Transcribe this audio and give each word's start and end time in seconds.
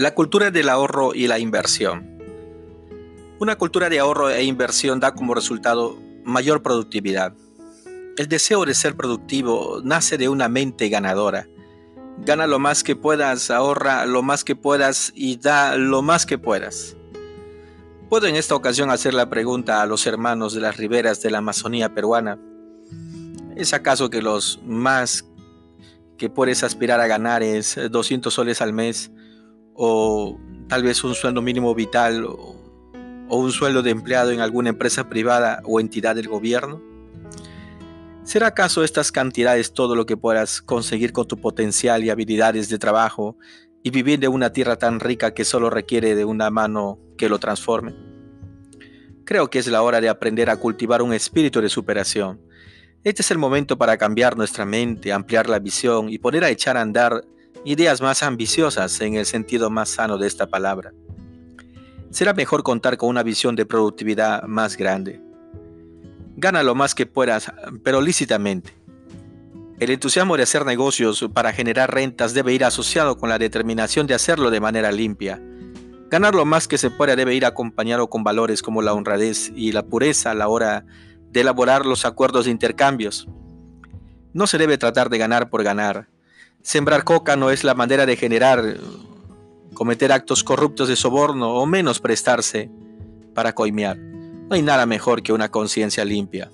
La 0.00 0.14
cultura 0.14 0.50
del 0.50 0.70
ahorro 0.70 1.14
y 1.14 1.26
la 1.26 1.38
inversión. 1.38 2.18
Una 3.38 3.56
cultura 3.56 3.90
de 3.90 3.98
ahorro 3.98 4.30
e 4.30 4.44
inversión 4.44 4.98
da 4.98 5.14
como 5.14 5.34
resultado 5.34 5.98
mayor 6.24 6.62
productividad. 6.62 7.34
El 8.16 8.26
deseo 8.26 8.64
de 8.64 8.72
ser 8.72 8.96
productivo 8.96 9.82
nace 9.84 10.16
de 10.16 10.30
una 10.30 10.48
mente 10.48 10.88
ganadora. 10.88 11.48
Gana 12.24 12.46
lo 12.46 12.58
más 12.58 12.82
que 12.82 12.96
puedas, 12.96 13.50
ahorra 13.50 14.06
lo 14.06 14.22
más 14.22 14.42
que 14.42 14.56
puedas 14.56 15.12
y 15.14 15.36
da 15.36 15.76
lo 15.76 16.00
más 16.00 16.24
que 16.24 16.38
puedas. 16.38 16.96
Puedo 18.08 18.26
en 18.26 18.36
esta 18.36 18.54
ocasión 18.54 18.88
hacer 18.88 19.12
la 19.12 19.28
pregunta 19.28 19.82
a 19.82 19.86
los 19.86 20.06
hermanos 20.06 20.54
de 20.54 20.62
las 20.62 20.78
riberas 20.78 21.20
de 21.20 21.30
la 21.30 21.38
Amazonía 21.38 21.92
peruana. 21.92 22.38
¿Es 23.54 23.74
acaso 23.74 24.08
que 24.08 24.22
los 24.22 24.62
más 24.64 25.26
que 26.16 26.30
puedes 26.30 26.64
aspirar 26.64 27.02
a 27.02 27.06
ganar 27.06 27.42
es 27.42 27.78
200 27.90 28.32
soles 28.32 28.62
al 28.62 28.72
mes 28.72 29.10
o 29.82 30.38
tal 30.68 30.82
vez 30.82 31.02
un 31.04 31.14
sueldo 31.14 31.40
mínimo 31.40 31.74
vital 31.74 32.26
o, 32.26 32.54
un 33.30 33.50
sueldo 33.50 33.82
de 33.82 33.90
empleado 33.90 34.30
en 34.30 34.40
alguna 34.40 34.68
empresa 34.68 35.08
privada 35.08 35.62
o 35.64 35.80
entidad 35.80 36.14
del 36.14 36.28
gobierno? 36.28 36.82
¿Será 38.22 38.48
acaso 38.48 38.84
estas 38.84 39.10
cantidades 39.10 39.72
todo 39.72 39.94
lo 39.94 40.04
que 40.04 40.18
puedas 40.18 40.60
conseguir 40.60 41.12
con 41.12 41.26
tu 41.26 41.38
potencial 41.38 42.04
y 42.04 42.10
habilidades 42.10 42.68
de 42.68 42.78
trabajo 42.78 43.38
y 43.82 43.88
vivir 43.88 44.18
de 44.18 44.28
una 44.28 44.52
tierra 44.52 44.76
tan 44.76 45.00
rica 45.00 45.32
que 45.32 45.46
solo 45.46 45.70
requiere 45.70 46.14
de 46.14 46.26
una 46.26 46.50
mano 46.50 46.98
que 47.16 47.30
lo 47.30 47.38
transforme? 47.38 47.94
Creo 49.24 49.48
que 49.48 49.60
es 49.60 49.66
la 49.68 49.80
hora 49.80 50.02
de 50.02 50.10
aprender 50.10 50.50
a 50.50 50.58
cultivar 50.58 51.00
un 51.00 51.14
espíritu 51.14 51.62
de 51.62 51.70
superación. 51.70 52.38
Este 53.02 53.22
es 53.22 53.30
el 53.30 53.38
momento 53.38 53.78
para 53.78 53.96
cambiar 53.96 54.36
nuestra 54.36 54.66
mente, 54.66 55.10
ampliar 55.10 55.48
la 55.48 55.58
visión 55.58 56.10
y 56.10 56.18
poner 56.18 56.44
a 56.44 56.50
echar 56.50 56.76
a 56.76 56.82
andar 56.82 57.24
ideas 57.64 58.00
más 58.00 58.22
ambiciosas 58.22 59.00
en 59.00 59.14
el 59.14 59.26
sentido 59.26 59.70
más 59.70 59.90
sano 59.90 60.18
de 60.18 60.26
esta 60.26 60.46
palabra. 60.48 60.92
Será 62.10 62.32
mejor 62.32 62.62
contar 62.62 62.96
con 62.96 63.08
una 63.08 63.22
visión 63.22 63.54
de 63.54 63.66
productividad 63.66 64.42
más 64.44 64.76
grande. 64.76 65.20
Gana 66.36 66.62
lo 66.62 66.74
más 66.74 66.94
que 66.94 67.06
puedas, 67.06 67.52
pero 67.82 68.00
lícitamente. 68.00 68.72
El 69.78 69.90
entusiasmo 69.90 70.36
de 70.36 70.42
hacer 70.42 70.66
negocios 70.66 71.24
para 71.32 71.52
generar 71.52 71.94
rentas 71.94 72.34
debe 72.34 72.52
ir 72.52 72.64
asociado 72.64 73.16
con 73.16 73.28
la 73.28 73.38
determinación 73.38 74.06
de 74.06 74.14
hacerlo 74.14 74.50
de 74.50 74.60
manera 74.60 74.92
limpia. 74.92 75.40
Ganar 76.10 76.34
lo 76.34 76.44
más 76.44 76.66
que 76.66 76.76
se 76.76 76.90
pueda 76.90 77.14
debe 77.14 77.34
ir 77.34 77.46
acompañado 77.46 78.10
con 78.10 78.24
valores 78.24 78.62
como 78.62 78.82
la 78.82 78.92
honradez 78.92 79.52
y 79.54 79.72
la 79.72 79.84
pureza 79.84 80.32
a 80.32 80.34
la 80.34 80.48
hora 80.48 80.84
de 81.30 81.40
elaborar 81.42 81.86
los 81.86 82.04
acuerdos 82.04 82.46
de 82.46 82.50
intercambios. 82.50 83.28
No 84.32 84.46
se 84.46 84.58
debe 84.58 84.76
tratar 84.76 85.08
de 85.08 85.18
ganar 85.18 85.48
por 85.48 85.62
ganar, 85.62 86.08
Sembrar 86.62 87.04
coca 87.04 87.36
no 87.36 87.50
es 87.50 87.64
la 87.64 87.74
manera 87.74 88.06
de 88.06 88.16
generar, 88.16 88.76
cometer 89.74 90.12
actos 90.12 90.44
corruptos 90.44 90.88
de 90.88 90.96
soborno 90.96 91.54
o 91.54 91.66
menos 91.66 92.00
prestarse 92.00 92.70
para 93.34 93.54
coimear. 93.54 93.96
No 93.96 94.54
hay 94.54 94.62
nada 94.62 94.84
mejor 94.84 95.22
que 95.22 95.32
una 95.32 95.50
conciencia 95.50 96.04
limpia. 96.04 96.50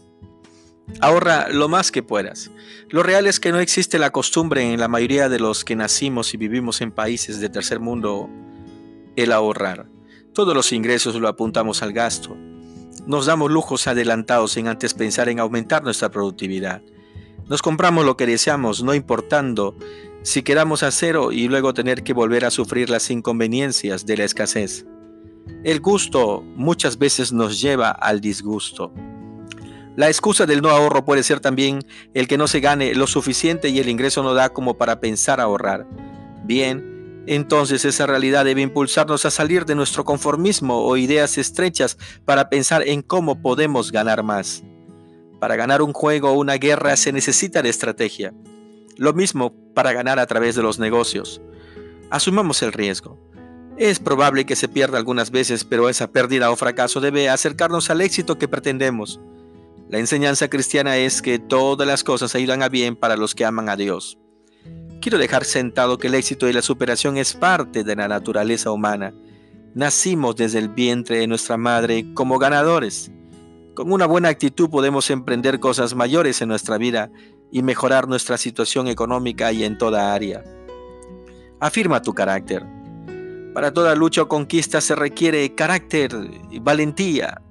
Ahorra 1.01 1.48
lo 1.48 1.69
más 1.69 1.91
que 1.91 2.03
puedas. 2.03 2.51
Lo 2.89 3.03
real 3.03 3.27
es 3.27 3.41
que 3.41 3.51
no 3.51 3.59
existe 3.59 3.98
la 3.98 4.11
costumbre 4.11 4.73
en 4.73 4.79
la 4.79 4.89
mayoría 4.89 5.29
de 5.29 5.41
los 5.41 5.65
que 5.65 5.75
nacimos 5.75 6.33
y 6.33 6.37
vivimos 6.37 6.81
en 6.81 6.93
países 6.93 7.41
de 7.41 7.48
tercer 7.48 7.81
mundo 7.81 8.31
el 9.17 9.33
ahorrar. 9.33 9.87
Todos 10.33 10.55
los 10.55 10.73
ingresos 10.73 11.17
lo 11.17 11.29
apuntamos 11.29 11.83
al 11.83 11.93
gasto. 11.93 12.37
Nos 13.07 13.27
damos 13.27 13.51
lujos 13.51 13.87
adelantados 13.89 14.53
sin 14.53 14.69
antes 14.69 14.95
pensar 14.95 15.29
en 15.29 15.41
aumentar 15.41 15.83
nuestra 15.83 16.11
productividad. 16.11 16.83
Nos 17.48 17.62
compramos 17.62 18.05
lo 18.05 18.16
que 18.16 18.27
deseamos, 18.27 18.83
no 18.83 18.92
importando 18.92 19.77
si 20.22 20.42
quedamos 20.42 20.83
a 20.83 20.91
cero 20.91 21.30
y 21.30 21.47
luego 21.47 21.75
tener 21.75 22.02
que 22.02 22.12
volver 22.12 22.44
a 22.44 22.50
sufrir 22.50 22.91
las 22.91 23.08
inconveniencias 23.11 24.05
de 24.05 24.16
la 24.16 24.25
escasez. 24.25 24.84
El 25.62 25.80
gusto 25.80 26.42
muchas 26.56 26.98
veces 26.98 27.33
nos 27.33 27.61
lleva 27.61 27.90
al 27.92 28.20
disgusto. 28.20 28.92
La 29.95 30.08
excusa 30.08 30.45
del 30.45 30.61
no 30.61 30.70
ahorro 30.70 31.05
puede 31.05 31.23
ser 31.23 31.39
también 31.39 31.86
el 32.14 32.27
que 32.27 32.36
no 32.36 32.48
se 32.48 32.58
gane 32.58 32.96
lo 32.96 33.06
suficiente 33.06 33.68
y 33.68 33.79
el 33.79 33.89
ingreso 33.89 34.24
no 34.24 34.35
da 34.35 34.48
como 34.48 34.77
para 34.77 34.98
pensar 34.98 35.40
ahorrar. 35.40 35.86
Bien, 36.45 37.23
entonces 37.29 37.85
esa 37.85 38.06
realidad 38.06 38.45
debe 38.45 38.62
impulsarnos 38.62 39.24
a 39.24 39.30
salir 39.30 39.64
de 39.64 39.77
nuestro 39.77 40.05
conformismo 40.05 40.85
o 40.85 40.96
ideas 40.96 41.39
estrechas 41.39 41.96
para 42.24 42.48
pensar 42.51 42.83
en 42.86 43.02
cómo 43.02 43.40
podemos 43.40 43.92
ganar 43.92 44.24
más. 44.24 44.64
Para 45.46 45.55
ganar 45.55 45.80
un 45.80 45.92
juego 45.92 46.30
o 46.30 46.40
una 46.40 46.55
guerra 46.55 46.96
se 46.96 47.12
necesita 47.12 47.62
de 47.62 47.68
estrategia. 47.68 48.34
Lo 48.96 49.12
mismo 49.12 49.55
para 49.74 49.92
ganar 49.92 50.18
a 50.18 50.27
través 50.27 50.57
de 50.57 50.62
los 50.64 50.80
negocios. 50.80 51.40
Asumamos 52.11 52.64
el 52.64 52.73
riesgo. 52.73 53.17
Es 53.77 54.01
probable 54.01 54.45
que 54.45 54.56
se 54.56 54.67
pierda 54.67 54.98
algunas 54.98 55.30
veces, 55.30 55.62
pero 55.62 55.89
esa 55.89 56.11
pérdida 56.11 56.51
o 56.51 56.56
fracaso 56.56 56.98
debe 56.98 57.29
acercarnos 57.29 57.90
al 57.90 58.01
éxito 58.01 58.39
que 58.39 58.48
pretendemos. 58.48 59.20
La 59.89 60.01
enseñanza 60.01 60.48
cristiana 60.48 60.96
es 60.96 61.23
que 61.23 61.39
todas 61.39 61.86
las 61.86 62.02
cosas 62.02 62.35
ayudan 62.35 62.64
a 62.64 62.68
bien 62.68 62.96
para 62.96 63.17
los 63.17 63.36
que 63.36 63.45
aman 63.45 63.68
a 63.68 63.77
Dios. 63.77 64.18
Quiero 65.01 65.17
dejar 65.17 65.45
sentado 65.45 65.96
que 65.98 66.08
el 66.08 66.17
éxito 66.17 66.48
y 66.48 66.55
la 66.55 66.62
superación 66.62 67.18
es 67.18 67.35
parte 67.35 67.85
de 67.85 67.95
la 67.95 68.08
naturaleza 68.08 68.73
humana. 68.73 69.14
Nacimos 69.77 70.35
desde 70.35 70.58
el 70.58 70.70
vientre 70.70 71.18
de 71.18 71.29
nuestra 71.29 71.56
madre 71.56 72.05
como 72.14 72.40
ganadores. 72.40 73.12
Con 73.77 73.92
una 73.92 74.07
buena 74.07 74.31
actitud 74.31 74.70
podemos 74.70 75.11
emprender 75.11 75.61
cosas 75.61 75.95
mayores 75.95 76.41
en 76.41 76.48
nuestra 76.48 76.79
vida 76.79 77.11
y 77.53 77.63
mejorar 77.63 78.09
nuestra 78.09 78.39
situación 78.39 78.89
económica 78.89 79.53
y 79.53 79.64
en 79.64 79.77
toda 79.77 80.14
área. 80.14 80.42
Afirma 81.61 82.01
tu 82.01 82.15
carácter. 82.15 82.65
Para 83.53 83.75
toda 83.75 83.95
lucha 83.95 84.23
o 84.23 84.29
conquista 84.29 84.81
se 84.81 84.95
requiere 84.95 85.55
carácter 85.55 86.11
y 86.51 86.59
valentía. 86.59 87.42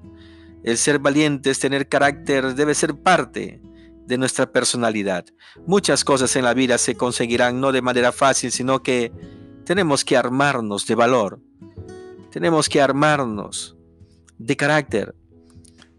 El 0.63 0.79
ser 0.79 0.97
valiente 0.97 1.51
es 1.51 1.59
tener 1.59 1.87
carácter, 1.87 2.55
debe 2.55 2.73
ser 2.73 2.95
parte 2.95 3.61
de 4.07 4.17
nuestra 4.17 4.51
personalidad. 4.51 5.25
Muchas 5.67 6.03
cosas 6.03 6.35
en 6.35 6.45
la 6.45 6.55
vida 6.55 6.79
se 6.79 6.95
conseguirán 6.95 7.61
no 7.61 7.71
de 7.71 7.83
manera 7.83 8.11
fácil, 8.11 8.51
sino 8.51 8.81
que 8.81 9.11
tenemos 9.63 10.03
que 10.03 10.17
armarnos 10.17 10.87
de 10.87 10.95
valor. 10.95 11.39
Tenemos 12.31 12.67
que 12.67 12.81
armarnos 12.81 13.77
de 14.39 14.57
carácter 14.57 15.13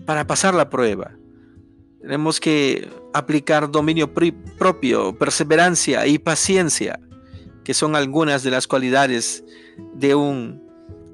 para 0.04 0.26
pasar 0.26 0.54
la 0.54 0.68
prueba. 0.68 1.16
Tenemos 2.00 2.38
que 2.38 2.88
aplicar 3.14 3.70
dominio 3.70 4.12
propio, 4.12 5.16
perseverancia 5.18 6.06
y 6.06 6.18
paciencia, 6.18 7.00
que 7.64 7.74
son 7.74 7.96
algunas 7.96 8.42
de 8.42 8.50
las 8.50 8.66
cualidades 8.66 9.44
de 9.94 10.14
un 10.14 10.62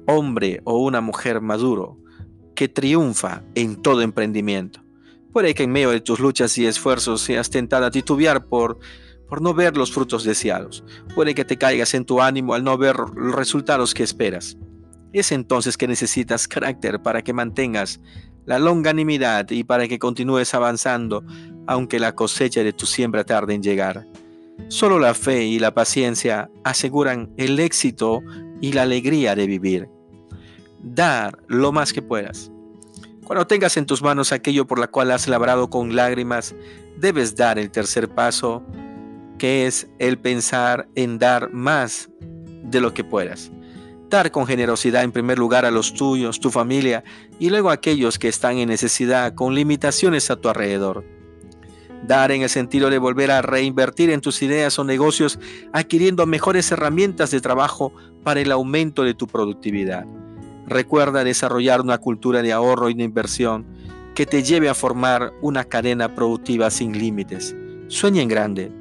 hombre 0.07 0.61
o 0.65 0.77
una 0.77 1.01
mujer 1.01 1.41
maduro 1.41 1.97
que 2.55 2.67
triunfa 2.67 3.41
en 3.55 3.81
todo 3.81 4.01
emprendimiento. 4.01 4.81
Puede 5.31 5.55
que 5.55 5.63
en 5.63 5.71
medio 5.71 5.89
de 5.89 6.01
tus 6.01 6.19
luchas 6.19 6.57
y 6.57 6.67
esfuerzos 6.67 7.21
seas 7.21 7.49
tentado 7.49 7.85
a 7.85 7.91
titubear 7.91 8.45
por, 8.45 8.77
por 9.27 9.41
no 9.41 9.55
ver 9.55 9.75
los 9.75 9.91
frutos 9.91 10.23
deseados. 10.23 10.83
Puede 11.15 11.33
que 11.33 11.45
te 11.45 11.57
caigas 11.57 11.95
en 11.95 12.05
tu 12.05 12.21
ánimo 12.21 12.53
al 12.53 12.63
no 12.63 12.77
ver 12.77 12.97
los 13.15 13.35
resultados 13.35 13.95
que 13.95 14.03
esperas. 14.03 14.57
Es 15.11 15.31
entonces 15.31 15.77
que 15.77 15.87
necesitas 15.87 16.47
carácter 16.47 17.01
para 17.01 17.23
que 17.23 17.33
mantengas 17.33 17.99
la 18.45 18.59
longanimidad 18.59 19.49
y 19.51 19.63
para 19.63 19.87
que 19.87 19.99
continúes 19.99 20.53
avanzando 20.53 21.23
aunque 21.65 21.99
la 21.99 22.13
cosecha 22.13 22.63
de 22.63 22.73
tu 22.73 22.85
siembra 22.85 23.23
tarde 23.23 23.53
en 23.53 23.63
llegar. 23.63 24.05
Solo 24.67 24.99
la 24.99 25.13
fe 25.13 25.45
y 25.45 25.59
la 25.59 25.73
paciencia 25.73 26.49
aseguran 26.63 27.33
el 27.37 27.59
éxito 27.59 28.21
y 28.61 28.73
la 28.73 28.83
alegría 28.83 29.35
de 29.35 29.47
vivir. 29.47 29.89
Dar 30.81 31.39
lo 31.47 31.71
más 31.71 31.93
que 31.93 32.01
puedas. 32.01 32.51
Cuando 33.23 33.47
tengas 33.47 33.77
en 33.77 33.85
tus 33.85 34.01
manos 34.01 34.33
aquello 34.33 34.67
por 34.67 34.79
la 34.79 34.87
cual 34.87 35.11
has 35.11 35.27
labrado 35.27 35.69
con 35.69 35.95
lágrimas, 35.95 36.53
debes 36.97 37.35
dar 37.35 37.57
el 37.57 37.71
tercer 37.71 38.09
paso, 38.09 38.61
que 39.37 39.65
es 39.65 39.87
el 39.99 40.19
pensar 40.19 40.89
en 40.95 41.17
dar 41.17 41.51
más 41.53 42.09
de 42.63 42.81
lo 42.81 42.93
que 42.93 43.03
puedas 43.03 43.51
con 44.13 44.45
generosidad 44.45 45.03
en 45.03 45.11
primer 45.11 45.39
lugar 45.39 45.65
a 45.65 45.71
los 45.71 45.95
tuyos, 45.95 46.39
tu 46.39 46.51
familia 46.51 47.03
y 47.39 47.49
luego 47.49 47.71
a 47.71 47.73
aquellos 47.73 48.19
que 48.19 48.27
están 48.27 48.57
en 48.57 48.69
necesidad 48.69 49.33
con 49.33 49.55
limitaciones 49.55 50.29
a 50.29 50.35
tu 50.35 50.49
alrededor. 50.49 51.03
Dar 52.05 52.31
en 52.31 52.43
el 52.43 52.49
sentido 52.49 52.91
de 52.91 52.99
volver 52.99 53.31
a 53.31 53.41
reinvertir 53.41 54.11
en 54.11 54.21
tus 54.21 54.43
ideas 54.43 54.77
o 54.77 54.83
negocios 54.83 55.39
adquiriendo 55.71 56.27
mejores 56.27 56.71
herramientas 56.71 57.31
de 57.31 57.41
trabajo 57.41 57.91
para 58.21 58.39
el 58.39 58.51
aumento 58.51 59.03
de 59.03 59.15
tu 59.15 59.25
productividad. 59.25 60.05
Recuerda 60.67 61.23
desarrollar 61.23 61.81
una 61.81 61.97
cultura 61.97 62.43
de 62.43 62.53
ahorro 62.53 62.91
y 62.91 62.93
de 62.93 63.03
inversión 63.03 63.65
que 64.13 64.27
te 64.27 64.43
lleve 64.43 64.69
a 64.69 64.75
formar 64.75 65.33
una 65.41 65.63
cadena 65.63 66.13
productiva 66.13 66.69
sin 66.69 66.99
límites. 66.99 67.55
Sueña 67.87 68.21
en 68.21 68.29
grande, 68.29 68.71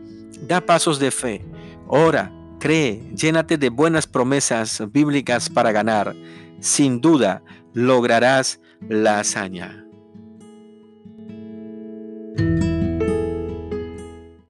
da 0.46 0.60
pasos 0.60 0.98
de 0.98 1.10
fe, 1.10 1.42
ora, 1.86 2.30
Cree, 2.62 3.02
llénate 3.16 3.58
de 3.58 3.70
buenas 3.70 4.06
promesas 4.06 4.80
bíblicas 4.92 5.50
para 5.50 5.72
ganar. 5.72 6.14
Sin 6.60 7.00
duda, 7.00 7.42
lograrás 7.74 8.60
la 8.88 9.18
hazaña. 9.18 9.84